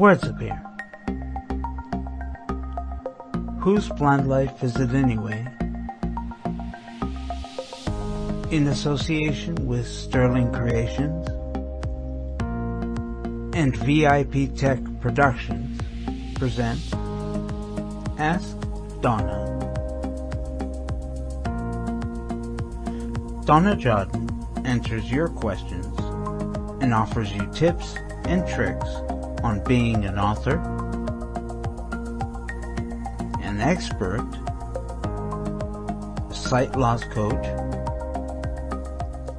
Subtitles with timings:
[0.00, 0.56] words appear.
[3.60, 5.46] Whose Blind Life is it anyway?
[8.50, 11.28] In association with Sterling Creations
[13.54, 15.78] and VIP Tech Productions
[16.36, 16.80] present
[18.18, 18.56] Ask
[19.02, 19.48] Donna.
[23.44, 25.86] Donna Jodhan answers your questions
[26.82, 28.88] and offers you tips and tricks
[29.42, 30.56] on being an author,
[33.42, 34.26] an expert,
[36.32, 37.46] sight loss coach,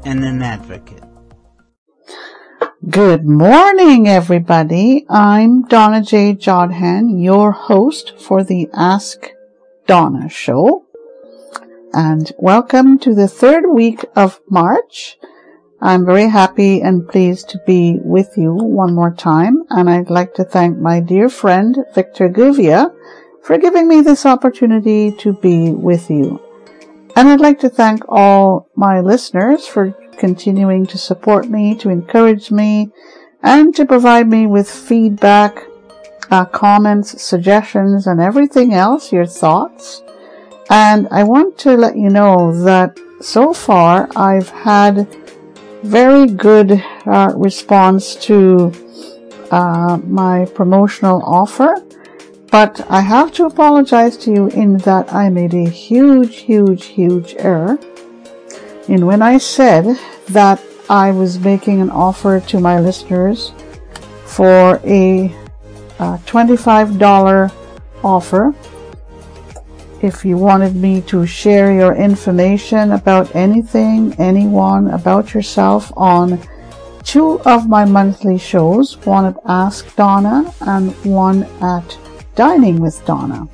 [0.06, 1.04] and an advocate.
[2.90, 5.06] Good morning, everybody.
[5.08, 6.34] I'm Donna J.
[6.34, 9.30] Jodhan, your host for the Ask
[9.86, 10.86] Donna show.
[11.94, 15.18] And welcome to the third week of March.
[15.84, 20.36] I'm very happy and pleased to be with you one more time, and I'd like
[20.36, 22.94] to thank my dear friend Victor Guvia
[23.42, 26.40] for giving me this opportunity to be with you.
[27.16, 32.52] And I'd like to thank all my listeners for continuing to support me, to encourage
[32.52, 32.92] me,
[33.42, 35.64] and to provide me with feedback,
[36.30, 40.04] uh, comments, suggestions, and everything else, your thoughts.
[40.70, 45.08] And I want to let you know that so far I've had
[45.84, 48.72] very good uh, response to
[49.52, 51.76] uh, my promotional offer,
[52.52, 57.36] but I have to apologize to you in that I made a huge, huge, huge
[57.40, 57.80] error.
[58.88, 59.98] And when I said
[60.30, 63.54] that I was making an offer to my listeners
[64.26, 65.34] for a
[66.00, 67.52] uh, $25
[68.04, 68.54] offer
[70.04, 76.40] if you wanted me to share your information about anything, anyone, about yourself on
[77.04, 81.98] two of my monthly shows, one at Ask Donna and one at
[82.36, 83.48] Dining with Donna.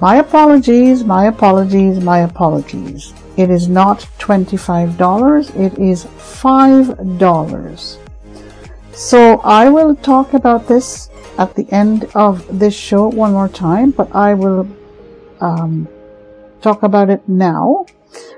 [0.00, 3.14] My apologies, my apologies, my apologies.
[3.36, 7.98] It is not $25, it is $5.
[8.92, 11.08] So I will talk about this
[11.38, 14.68] at the end of this show one more time, but I will
[15.42, 15.88] um,
[16.60, 17.86] talk about it now.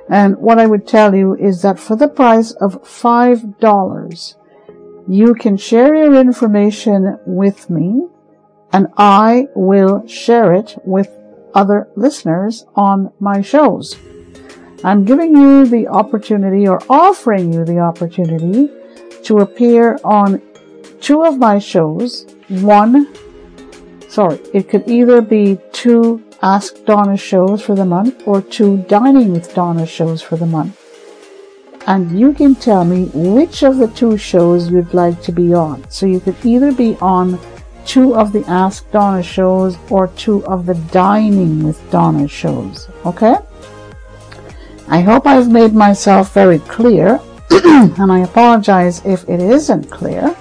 [0.08, 4.34] And what I would tell you is that for the price of $5,
[5.08, 8.06] you can share your information with me
[8.72, 11.08] and I will share it with
[11.54, 13.96] other listeners on my shows.
[14.82, 18.68] I'm giving you the opportunity or offering you the opportunity
[19.22, 20.42] to appear on
[21.00, 22.26] two of my shows.
[22.48, 23.14] One,
[24.08, 29.32] sorry, it could either be two Ask Donna shows for the month or two Dining
[29.32, 30.78] with Donna shows for the month.
[31.86, 35.88] And you can tell me which of the two shows you'd like to be on.
[35.88, 37.40] So you could either be on
[37.86, 42.90] two of the Ask Donna shows or two of the Dining with Donna shows.
[43.06, 43.36] Okay?
[44.88, 50.36] I hope I've made myself very clear, and I apologize if it isn't clear.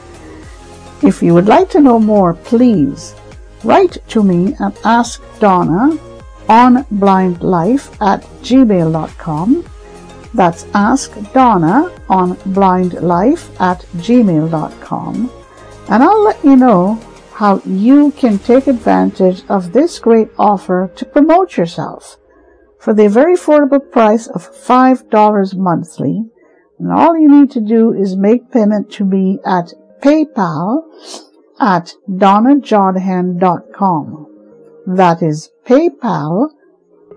[1.01, 3.15] If you would like to know more, please
[3.63, 5.99] write to me at askdonna
[6.49, 9.65] on blindlife at gmail.com.
[10.33, 15.31] That's askdonna on blindlife at gmail.com.
[15.89, 16.99] And I'll let you know
[17.33, 22.17] how you can take advantage of this great offer to promote yourself
[22.79, 26.25] for the very affordable price of $5 monthly.
[26.79, 30.83] And all you need to do is make payment to me at PayPal
[31.59, 34.27] at donnajodhan.com.
[34.87, 36.49] That is PayPal,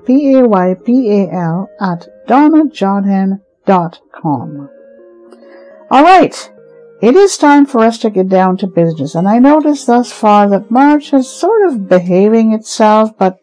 [0.05, 4.71] P-A-Y-P-A-L at donnajodhan.com.
[5.91, 6.53] All right.
[7.03, 10.49] It is time for us to get down to business, and I notice thus far
[10.49, 13.39] that March is sort of behaving itself, but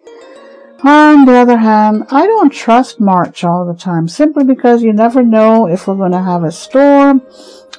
[0.84, 5.22] on the other hand, I don't trust March all the time, simply because you never
[5.22, 7.22] know if we're going to have a storm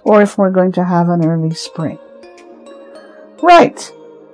[0.05, 1.99] or if we're going to have an early spring.
[3.42, 3.92] Right.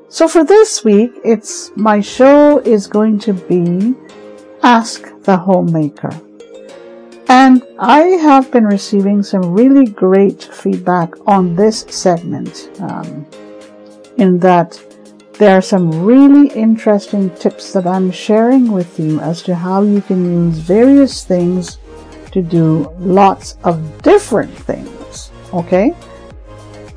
[0.09, 3.95] So for this week, it's my show is going to be
[4.63, 6.11] Ask the Homemaker.
[7.29, 12.71] And I have been receiving some really great feedback on this segment.
[12.81, 13.25] Um,
[14.17, 14.79] in that
[15.35, 20.03] there are some really interesting tips that I'm sharing with you as to how you
[20.03, 21.79] can use various things
[22.33, 25.31] to do lots of different things.
[25.55, 25.95] Okay?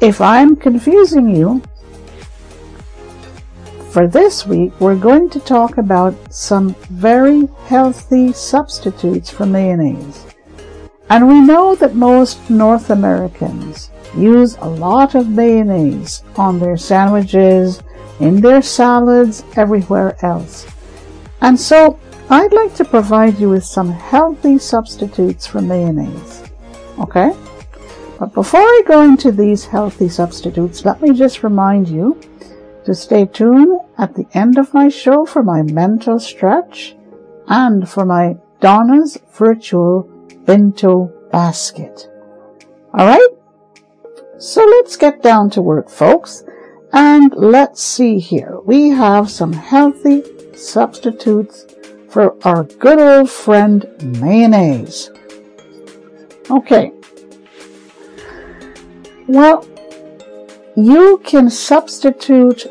[0.01, 1.61] If I'm confusing you,
[3.93, 10.25] for this week, we're going to talk about some very healthy substitutes for mayonnaise.
[11.11, 17.83] And we know that most North Americans use a lot of mayonnaise on their sandwiches,
[18.19, 20.65] in their salads, everywhere else.
[21.41, 21.99] And so
[22.31, 26.41] I'd like to provide you with some healthy substitutes for mayonnaise.
[26.97, 27.31] Okay?
[28.17, 32.19] But before I go into these healthy substitutes, let me just remind you
[32.85, 36.95] to stay tuned at the end of my show for my mental stretch
[37.47, 40.03] and for my Donna's virtual
[40.45, 42.09] bento basket.
[42.93, 43.21] Alright?
[44.37, 46.43] So let's get down to work, folks.
[46.91, 48.59] And let's see here.
[48.65, 50.23] We have some healthy
[50.55, 51.65] substitutes
[52.09, 53.85] for our good old friend
[54.21, 55.09] mayonnaise.
[56.49, 56.91] Okay.
[59.27, 59.65] Well,
[60.75, 62.65] you can substitute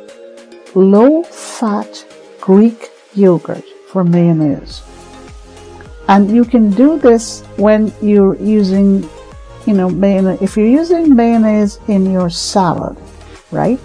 [0.74, 2.04] low fat
[2.40, 4.82] Greek yogurt for mayonnaise.
[6.08, 9.08] And you can do this when you're using,
[9.66, 10.42] you know, mayonnaise.
[10.42, 12.96] If you're using mayonnaise in your salad,
[13.52, 13.78] right?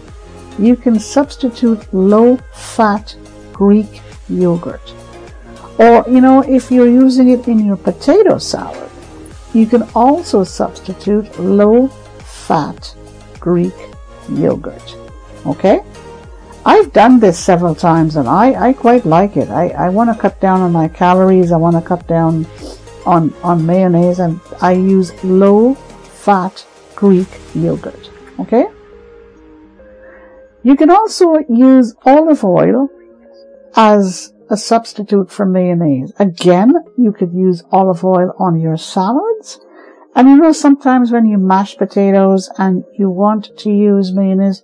[0.57, 3.15] You can substitute low fat
[3.53, 4.93] Greek yogurt.
[5.77, 8.89] Or, you know, if you're using it in your potato salad,
[9.53, 12.95] you can also substitute low fat
[13.39, 13.75] Greek
[14.29, 14.95] yogurt.
[15.45, 15.81] Okay?
[16.65, 19.49] I've done this several times and I, I quite like it.
[19.49, 21.51] I, I want to cut down on my calories.
[21.51, 22.45] I want to cut down
[23.05, 26.65] on, on mayonnaise and I use low fat
[26.95, 28.11] Greek yogurt.
[28.39, 28.65] Okay?
[30.63, 32.89] You can also use olive oil
[33.75, 36.11] as a substitute for mayonnaise.
[36.19, 39.59] Again, you could use olive oil on your salads.
[40.17, 44.63] And you know, sometimes when you mash potatoes and you want to use mayonnaise,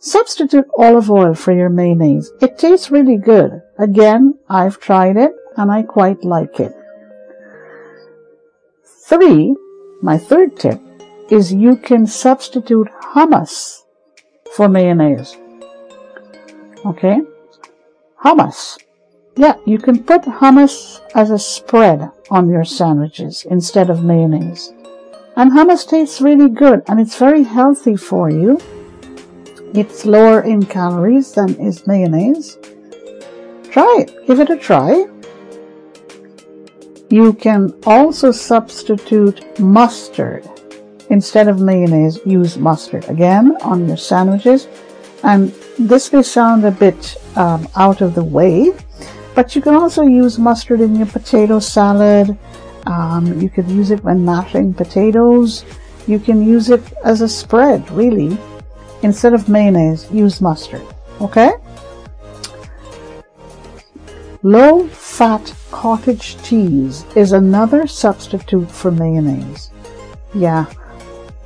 [0.00, 2.30] Substitute olive oil for your mayonnaise.
[2.40, 3.62] It tastes really good.
[3.78, 6.72] Again, I've tried it and I quite like it.
[9.08, 9.56] Three,
[10.00, 10.80] my third tip
[11.30, 13.82] is you can substitute hummus
[14.54, 15.36] for mayonnaise.
[16.86, 17.18] Okay?
[18.22, 18.78] Hummus.
[19.36, 24.72] Yeah, you can put hummus as a spread on your sandwiches instead of mayonnaise.
[25.38, 28.60] And hummus tastes really good and it's very healthy for you
[29.74, 32.58] it's lower in calories than is mayonnaise.
[33.70, 34.26] Try it.
[34.26, 35.06] Give it a try.
[37.10, 40.48] You can also substitute mustard.
[41.10, 44.68] Instead of mayonnaise, use mustard again on your sandwiches.
[45.22, 48.72] And this may sound a bit um, out of the way,
[49.34, 52.38] but you can also use mustard in your potato salad.
[52.88, 55.64] Um, you could use it when mashing potatoes.
[56.06, 58.38] You can use it as a spread, really.
[59.02, 60.82] Instead of mayonnaise, use mustard.
[61.20, 61.52] Okay?
[64.42, 69.70] Low fat cottage cheese is another substitute for mayonnaise.
[70.34, 70.64] Yeah.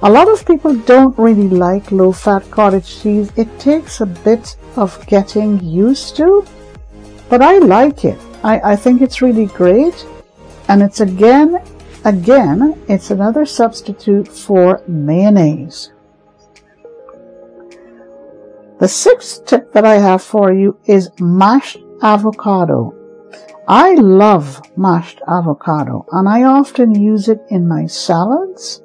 [0.02, 3.32] A lot of people don't really like low fat cottage cheese.
[3.36, 6.44] It takes a bit of getting used to,
[7.28, 8.18] but I like it.
[8.44, 10.06] I, I think it's really great.
[10.72, 11.62] And it's again,
[12.02, 15.92] again, it's another substitute for mayonnaise.
[18.80, 22.94] The sixth tip that I have for you is mashed avocado.
[23.68, 28.80] I love mashed avocado and I often use it in my salads.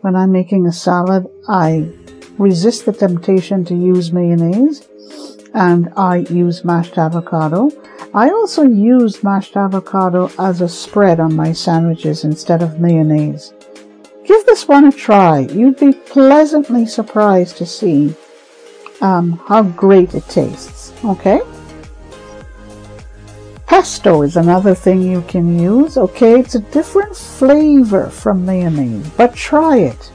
[0.00, 1.88] When I'm making a salad, I
[2.36, 4.88] resist the temptation to use mayonnaise
[5.54, 7.70] and I use mashed avocado.
[8.14, 13.52] I also use mashed avocado as a spread on my sandwiches instead of mayonnaise.
[14.24, 15.40] Give this one a try.
[15.40, 18.14] You'd be pleasantly surprised to see
[19.00, 20.92] um, how great it tastes.
[21.04, 21.40] Okay?
[23.66, 25.96] Pesto is another thing you can use.
[25.96, 30.10] Okay, it's a different flavor from mayonnaise, but try it.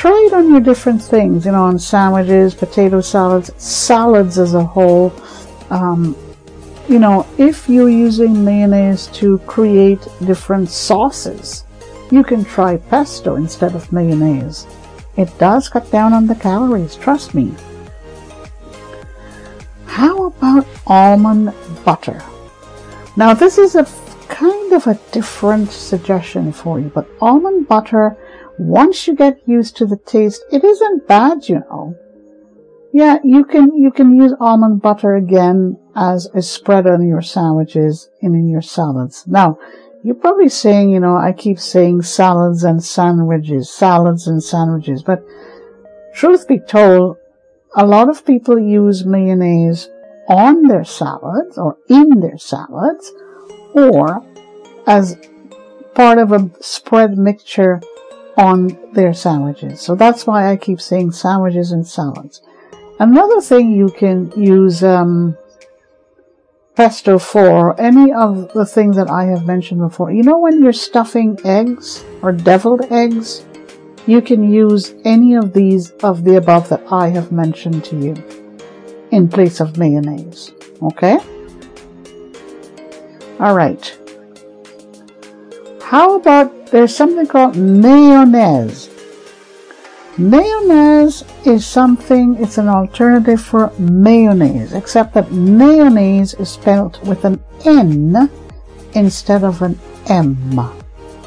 [0.00, 4.64] Try it on your different things, you know, on sandwiches, potato salads, salads as a
[4.64, 5.12] whole.
[5.68, 6.16] Um,
[6.88, 11.64] you know, if you're using mayonnaise to create different sauces,
[12.10, 14.66] you can try pesto instead of mayonnaise.
[15.18, 17.54] It does cut down on the calories, trust me.
[19.84, 21.52] How about almond
[21.84, 22.22] butter?
[23.18, 23.86] Now, this is a
[24.28, 28.16] kind of a different suggestion for you, but almond butter,
[28.60, 31.96] once you get used to the taste, it isn't bad, you know.
[32.92, 38.10] Yeah, you can, you can use almond butter again as a spread on your sandwiches
[38.20, 39.26] and in your salads.
[39.26, 39.58] Now,
[40.02, 45.24] you're probably saying, you know, I keep saying salads and sandwiches, salads and sandwiches, but
[46.14, 47.16] truth be told,
[47.76, 49.88] a lot of people use mayonnaise
[50.28, 53.10] on their salads or in their salads
[53.74, 54.22] or
[54.86, 55.16] as
[55.94, 57.80] part of a spread mixture
[58.40, 59.82] on their sandwiches.
[59.82, 62.40] So that's why I keep saying sandwiches and salads.
[62.98, 65.36] Another thing you can use um,
[66.74, 70.10] pesto for, any of the things that I have mentioned before.
[70.10, 73.44] You know when you're stuffing eggs or deviled eggs?
[74.06, 78.14] You can use any of these of the above that I have mentioned to you
[79.10, 80.52] in place of mayonnaise.
[80.82, 81.18] Okay?
[83.38, 83.99] Alright.
[85.90, 88.88] How about there's something called Nayonaise?
[90.14, 97.42] Nayonaise is something, it's an alternative for mayonnaise, except that Nayonaise is spelled with an
[97.64, 98.30] N
[98.94, 99.76] instead of an
[100.08, 100.60] M.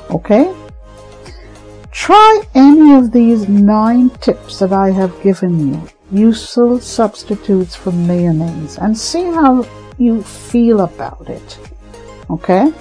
[0.10, 0.56] Okay?
[1.92, 8.78] Try any of these nine tips that I have given you, useful substitutes for mayonnaise,
[8.78, 9.68] and see how
[9.98, 11.60] you feel about it.
[12.30, 12.72] Okay?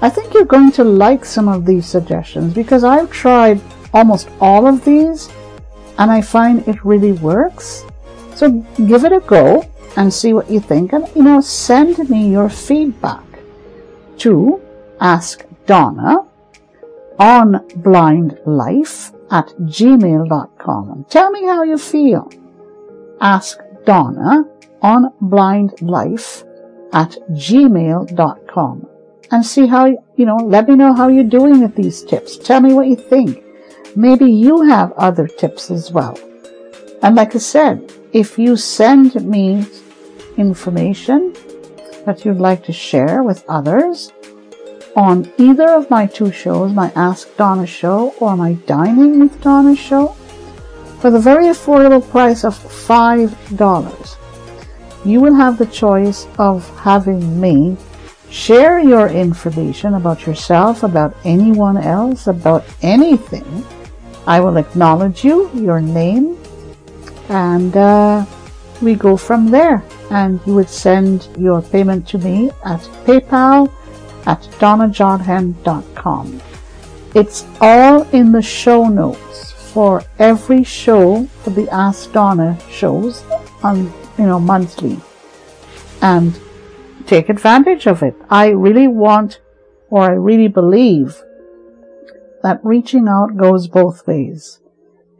[0.00, 3.60] I think you're going to like some of these suggestions because I've tried
[3.94, 5.30] almost all of these
[5.98, 7.84] and I find it really works.
[8.34, 8.50] So
[8.86, 9.64] give it a go
[9.96, 10.92] and see what you think.
[10.92, 13.24] And, you know, send me your feedback
[14.18, 14.60] to
[15.00, 16.26] Ask Donna
[17.18, 21.06] on Blind Life at gmail.com.
[21.08, 22.30] Tell me how you feel.
[23.20, 24.44] Ask Donna
[24.82, 26.44] on Blind Life
[26.92, 28.88] at gmail.com
[29.30, 32.36] and see how, you know, let me know how you're doing with these tips.
[32.36, 33.42] Tell me what you think.
[33.94, 36.18] Maybe you have other tips as well.
[37.02, 39.66] And like I said, if you send me
[40.36, 41.34] information
[42.04, 44.12] that you'd like to share with others
[44.94, 49.76] on either of my two shows, my Ask Donna show or my Dining with Donna
[49.76, 50.16] show,
[51.00, 54.16] for the very affordable price of $5,
[55.04, 57.76] you will have the choice of having me
[58.30, 63.64] share your information about yourself, about anyone else, about anything
[64.26, 66.36] I will acknowledge you, your name,
[67.28, 68.26] and uh,
[68.82, 69.84] we go from there.
[70.10, 73.72] And you would send your payment to me at PayPal
[74.26, 76.40] at donnajodhan.com.
[77.14, 83.24] It's all in the show notes for every show for the Ask Donna shows
[83.62, 84.98] on you know monthly.
[86.02, 86.38] And
[87.06, 88.14] take advantage of it.
[88.28, 89.40] I really want
[89.88, 91.22] or I really believe
[92.42, 94.60] that reaching out goes both ways.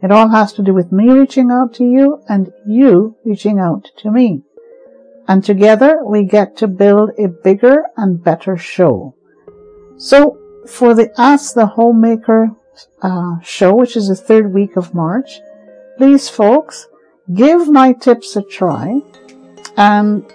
[0.01, 3.89] It all has to do with me reaching out to you and you reaching out
[3.97, 4.43] to me.
[5.27, 9.15] And together we get to build a bigger and better show.
[9.97, 12.51] So for the Ask the Homemaker
[13.01, 15.39] uh, show, which is the third week of March,
[15.97, 16.87] please folks,
[17.33, 19.01] give my tips a try
[19.75, 20.31] and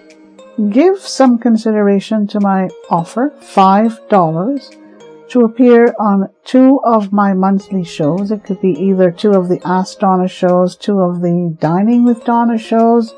[0.69, 8.31] give some consideration to my offer, $5 to appear on two of my monthly shows.
[8.31, 12.23] It could be either two of the Ask Donna shows, two of the Dining with
[12.23, 13.13] Donna shows,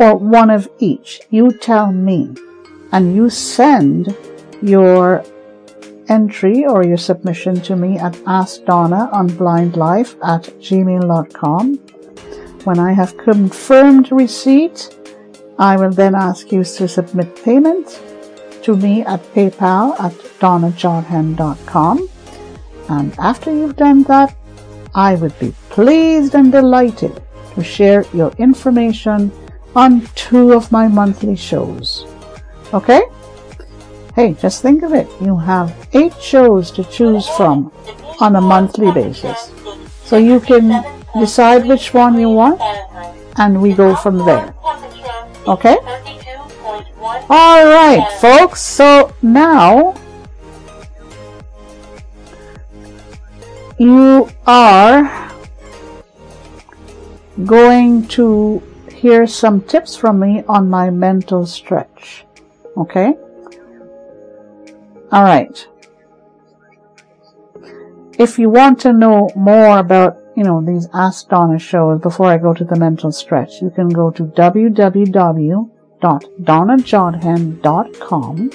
[0.00, 1.20] or one of each.
[1.30, 2.34] You tell me.
[2.92, 4.16] And you send
[4.62, 5.24] your
[6.08, 11.74] entry or your submission to me at AskDonna on blindlife at gmail.com.
[12.64, 14.96] When I have confirmed receipt,
[15.58, 18.00] I will then ask you to submit payment
[18.62, 22.08] to me at PayPal at donnajodhan.com.
[22.88, 24.34] And after you've done that,
[24.94, 27.22] I would be pleased and delighted
[27.54, 29.30] to share your information
[29.76, 32.06] on two of my monthly shows.
[32.72, 33.02] Okay?
[34.14, 35.08] Hey, just think of it.
[35.20, 37.72] You have eight shows to choose from
[38.20, 39.52] on a monthly basis.
[40.04, 40.84] So you can
[41.18, 42.60] decide which one you want
[43.36, 44.54] and we go from there.
[45.46, 45.76] Okay?
[47.30, 49.94] Alright, folks, so now
[53.78, 55.30] you are
[57.44, 62.24] going to hear some tips from me on my mental stretch.
[62.76, 63.14] Okay?
[65.12, 65.68] Alright.
[68.18, 72.38] If you want to know more about, you know, these Ask Donna shows before I
[72.38, 75.70] go to the mental stretch, you can go to www
[76.04, 78.50] www.donnajodhan.com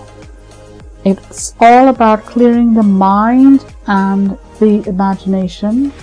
[1.05, 5.93] It's all about clearing the mind and the imagination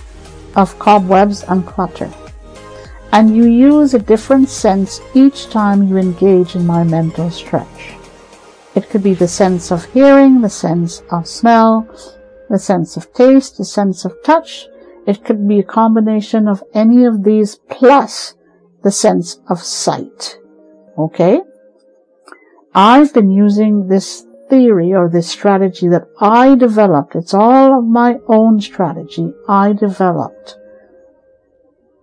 [0.57, 2.11] of cobwebs and clutter.
[3.15, 7.95] And you use a different sense each time you engage in my mental stretch.
[8.75, 11.87] It could be the sense of hearing, the sense of smell,
[12.51, 14.67] the sense of taste, the sense of touch.
[15.07, 18.35] It could be a combination of any of these plus
[18.83, 20.41] the sense of sight.
[20.99, 21.41] Okay?
[22.75, 27.15] I've been using this theory or this strategy that I developed.
[27.15, 30.57] It's all of my own strategy I developed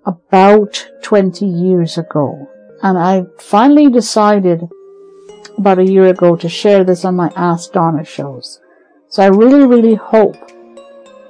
[0.05, 2.49] about 20 years ago.
[2.81, 4.67] And I finally decided
[5.57, 8.59] about a year ago to share this on my Ask Donna shows.
[9.09, 10.37] So I really, really hope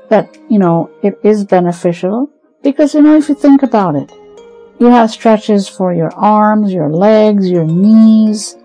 [0.09, 2.29] that, you know, it is beneficial
[2.61, 4.11] because, you know, if you think about it,
[4.79, 8.55] you have stretches for your arms, your legs, your knees,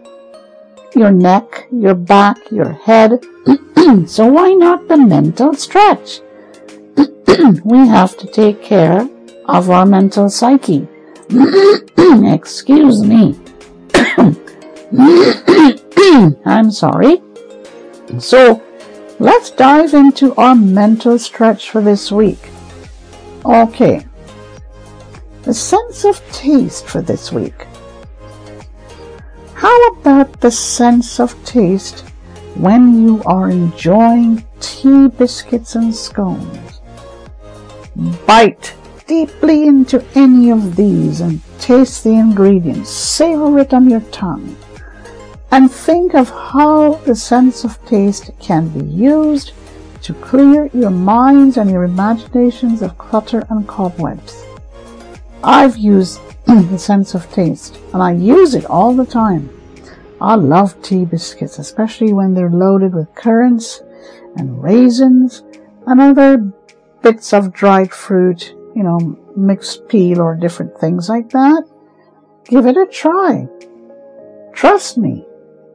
[0.94, 3.24] your neck, your back, your head.
[4.06, 6.20] so why not the mental stretch?
[7.64, 9.08] we have to take care
[9.46, 10.86] of our mental psyche.
[11.98, 13.38] Excuse me.
[16.44, 17.22] I'm sorry.
[18.18, 18.62] So
[19.18, 22.38] let's dive into our mental stretch for this week.
[23.44, 24.06] Okay.
[25.42, 27.66] The sense of taste for this week.
[29.54, 32.00] How about the sense of taste
[32.54, 36.80] when you are enjoying tea biscuits and scones?
[38.26, 38.74] Bite
[39.06, 42.90] deeply into any of these and taste the ingredients.
[42.90, 44.56] Savor it on your tongue.
[45.50, 49.52] And think of how the sense of taste can be used
[50.02, 54.44] to clear your minds and your imaginations of clutter and cobwebs.
[55.42, 59.50] I've used the sense of taste, and I use it all the time.
[60.20, 63.82] I love tea biscuits, especially when they're loaded with currants
[64.36, 65.42] and raisins
[65.86, 66.38] and other
[67.02, 71.64] bits of dried fruit, you know, mixed peel or different things like that.
[72.44, 73.48] Give it a try.
[74.52, 75.26] Trust me,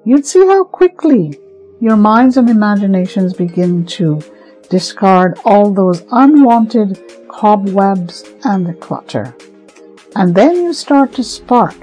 [0.05, 1.39] you'd see how quickly
[1.79, 4.21] your minds and imaginations begin to
[4.69, 9.35] discard all those unwanted cobwebs and clutter.
[10.15, 11.75] And then you start to spark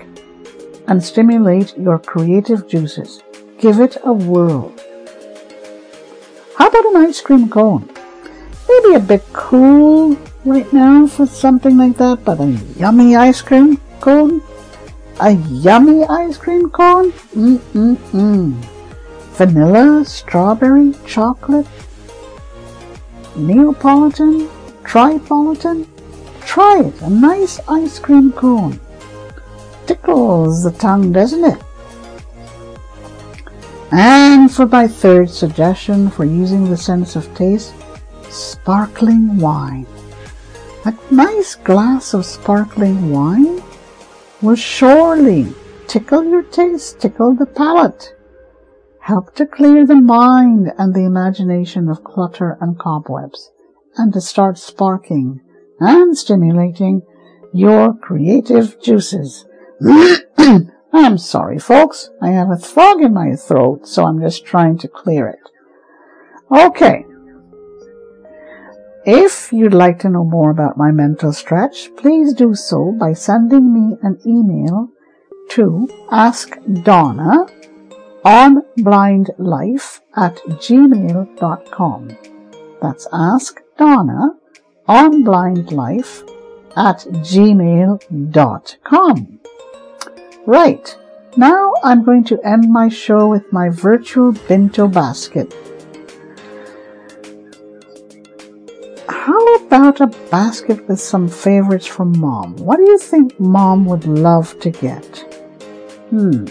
[0.86, 3.24] and stimulate your creative juices.
[3.58, 4.72] Give it a whirl.
[6.56, 7.90] How about an ice cream cone?
[8.68, 10.16] Maybe a bit cool
[10.48, 14.42] right now for something like that, but a yummy ice cream cone?
[15.20, 17.12] A yummy ice cream cone?
[17.36, 18.54] Mm-mm-mm.
[19.34, 21.66] Vanilla, strawberry, chocolate,
[23.36, 24.48] Neapolitan,
[24.82, 25.86] Tripolitan,
[26.48, 28.80] Try it, a nice ice cream cone.
[29.86, 31.60] Tickles the tongue, doesn't it?
[33.92, 37.74] And for my third suggestion for using the sense of taste,
[38.30, 39.86] sparkling wine.
[40.88, 43.62] A nice glass of sparkling wine
[44.40, 45.52] will surely
[45.86, 48.14] tickle your taste, tickle the palate,
[49.00, 53.50] help to clear the mind and the imagination of clutter and cobwebs,
[53.98, 55.42] and to start sparking
[55.78, 57.02] and stimulating
[57.52, 59.44] your creative juices.
[60.38, 62.08] I'm sorry, folks.
[62.22, 65.50] I have a frog in my throat, so I'm just trying to clear it.
[66.50, 67.04] Okay.
[69.06, 73.72] If you'd like to know more about my mental stretch, please do so by sending
[73.72, 74.90] me an email
[75.50, 77.48] to askdonna
[78.24, 82.08] on blindlife at gmail.com.
[82.82, 84.30] That's askdonna
[84.86, 86.28] on blindlife
[86.76, 86.98] at
[87.32, 87.98] gmail.com.
[90.46, 90.96] Right,
[91.36, 95.54] now I'm going to end my show with my virtual bento basket.
[99.08, 102.56] How about a basket with some favorites from mom?
[102.56, 105.06] What do you think mom would love to get?
[106.10, 106.44] Hmm.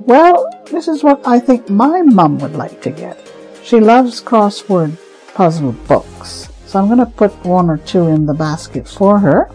[0.00, 3.18] Well, this is what I think my mom would like to get.
[3.62, 4.98] She loves crossword
[5.32, 6.50] puzzle books.
[6.66, 9.50] So I'm going to put one or two in the basket for her.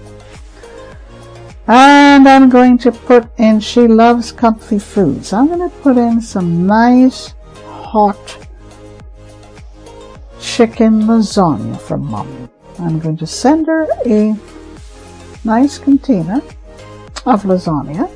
[1.67, 5.23] And I'm going to put in, she loves comfy food.
[5.23, 8.46] So I'm going to put in some nice hot
[10.41, 12.49] chicken lasagna from mom.
[12.79, 14.35] I'm going to send her a
[15.43, 16.41] nice container
[17.25, 18.11] of lasagna.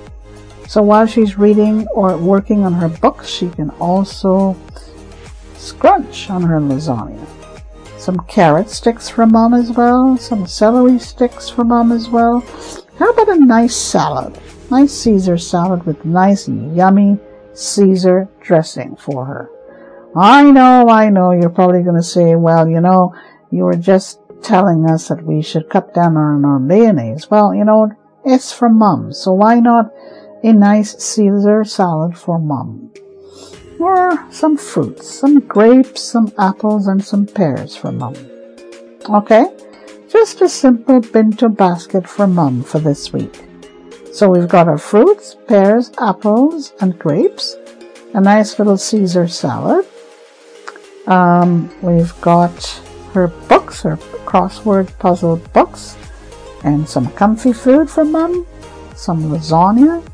[0.67, 4.55] So while she's reading or working on her books, she can also
[5.55, 7.27] scrunch on her lasagna
[8.01, 12.39] some carrot sticks for mom as well, some celery sticks for mom as well.
[12.97, 14.39] How about a nice salad?
[14.71, 17.19] Nice Caesar salad with nice, yummy
[17.53, 19.49] Caesar dressing for her.
[20.15, 23.15] I know, I know, you're probably going to say, well, you know,
[23.49, 27.29] you were just telling us that we should cut down on our mayonnaise.
[27.29, 27.91] Well, you know,
[28.25, 29.91] it's for mum, so why not
[30.43, 32.91] a nice Caesar salad for mum?
[33.79, 38.15] Or some fruits, some grapes, some apples, and some pears for mum.
[39.09, 39.45] Okay?
[40.11, 43.39] Just a simple bento basket for mum for this week.
[44.11, 47.55] So we've got our fruits, pears, apples, and grapes,
[48.13, 49.85] a nice little Caesar salad.
[51.07, 52.63] Um, we've got
[53.13, 55.97] her books, her crossword puzzle books,
[56.63, 58.45] and some comfy food for mum,
[58.95, 60.05] some lasagna,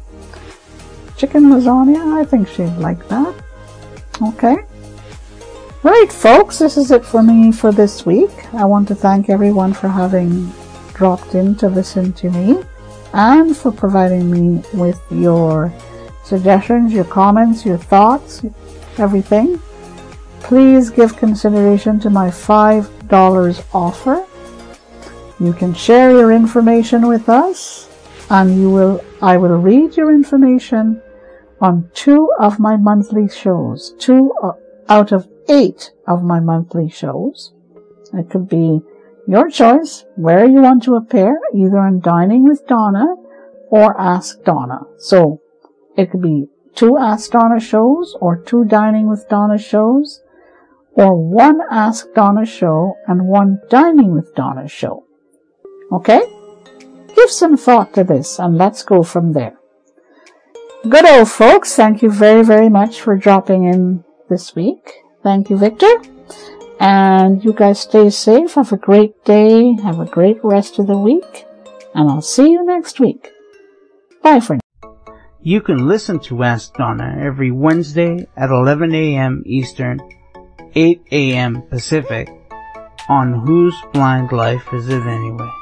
[1.18, 2.20] chicken lasagna.
[2.20, 3.36] I think she'd like that.
[4.22, 4.58] Okay.
[5.84, 8.32] Right, folks, this is it for me for this week.
[8.54, 10.52] I want to thank everyone for having
[10.94, 12.64] dropped in to listen to me
[13.14, 15.72] and for providing me with your
[16.24, 18.44] suggestions, your comments, your thoughts,
[18.98, 19.62] everything.
[20.48, 24.26] Please give consideration to my $5 offer.
[25.42, 27.90] You can share your information with us
[28.30, 31.02] and you will I will read your information
[31.60, 34.54] on two of my monthly shows, two uh,
[34.88, 37.52] out of eight of my monthly shows.
[38.14, 38.80] It could be
[39.28, 43.18] your choice where you want to appear, either on Dining with Donna
[43.70, 44.80] or Ask Donna.
[44.98, 45.42] So
[45.98, 50.22] it could be two Ask Donna shows or two Dining with Donna shows
[50.98, 55.06] or one Ask Donna show and one Dining with Donna show.
[55.92, 56.22] Okay?
[57.16, 59.58] Give some thought to this and let's go from there.
[60.90, 65.04] Good old folks, thank you very, very much for dropping in this week.
[65.24, 65.94] Thank you, Victor.
[66.80, 68.54] And you guys stay safe.
[68.54, 69.74] Have a great day.
[69.84, 71.46] Have a great rest of the week.
[71.94, 73.32] And I'll see you next week.
[74.22, 74.62] Bye for now.
[75.42, 79.44] You can listen to Ask Donna every Wednesday at 11 a.m.
[79.46, 80.00] Eastern,
[80.76, 81.62] 8 a.m.
[81.64, 82.30] Pacific
[83.10, 85.57] on Whose Blind Life Is It Anyway?